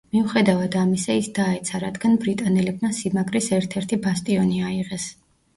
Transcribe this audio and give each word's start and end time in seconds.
მიუხედავად 0.13 0.77
ამისა 0.83 1.17
ის 1.23 1.29
დაეცა, 1.39 1.81
რადგან 1.83 2.17
ბრიტანელებმა 2.25 2.91
სიმაგრის 3.01 3.51
ერთ-ერთი 3.59 4.01
ბასტიონი 4.09 4.65
აიღეს. 4.71 5.11